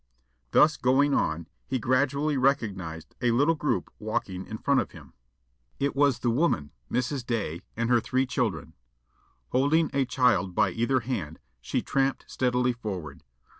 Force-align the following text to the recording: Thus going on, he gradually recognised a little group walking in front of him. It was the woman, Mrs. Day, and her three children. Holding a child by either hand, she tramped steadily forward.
Thus 0.49 0.77
going 0.77 1.13
on, 1.13 1.45
he 1.67 1.77
gradually 1.77 2.35
recognised 2.35 3.13
a 3.21 3.29
little 3.29 3.53
group 3.53 3.93
walking 3.99 4.47
in 4.47 4.57
front 4.57 4.79
of 4.79 4.93
him. 4.93 5.13
It 5.77 5.95
was 5.95 6.17
the 6.21 6.31
woman, 6.31 6.71
Mrs. 6.91 7.23
Day, 7.23 7.61
and 7.77 7.87
her 7.91 8.01
three 8.01 8.25
children. 8.25 8.73
Holding 9.49 9.91
a 9.93 10.05
child 10.05 10.55
by 10.55 10.71
either 10.71 11.01
hand, 11.01 11.37
she 11.61 11.83
tramped 11.83 12.25
steadily 12.27 12.73
forward. 12.73 13.21